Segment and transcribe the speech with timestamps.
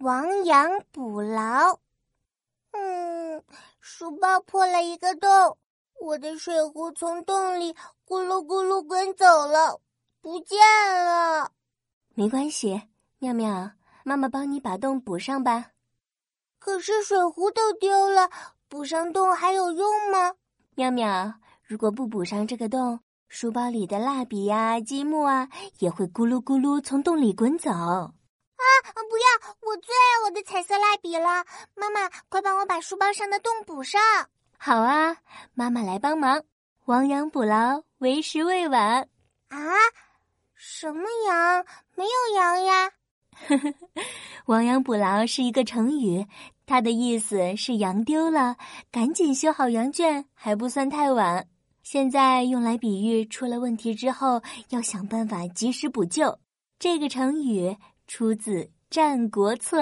[0.00, 1.78] 亡羊补牢。
[2.72, 3.44] 嗯，
[3.80, 5.58] 书包破了一个洞，
[6.00, 7.74] 我的水壶从洞里
[8.06, 9.78] 咕噜咕噜滚走了，
[10.22, 10.58] 不见
[11.04, 11.52] 了。
[12.14, 12.80] 没关系，
[13.18, 15.72] 妙妙，妈妈帮你把洞补上吧。
[16.58, 18.30] 可是水壶都丢了，
[18.70, 20.34] 补上洞还有用吗？
[20.76, 27.70] 妙妙，如果不补上这个洞，书包里的蜡笔呀、积木啊，也会咕噜咕噜从洞里滚走。
[27.70, 28.14] 啊！
[28.94, 29.29] 不要！
[29.60, 31.44] 我最爱我的彩色蜡笔了。
[31.74, 34.00] 妈妈，快帮我把书包上的洞补上。
[34.58, 35.16] 好啊，
[35.54, 36.42] 妈妈来帮忙。
[36.86, 39.08] 亡羊补牢，为时未晚。
[39.48, 39.58] 啊？
[40.54, 41.64] 什么羊？
[41.94, 42.90] 没有羊呀。
[44.46, 46.26] 亡羊补牢是一个成语，
[46.66, 48.56] 它的意思是羊丢了，
[48.90, 51.48] 赶紧修好羊圈，还不算太晚。
[51.82, 56.38] 现在用来比喻出了问题之后要想办法及时补救。
[56.78, 57.76] 这个成语
[58.06, 59.80] 出自《战国策》。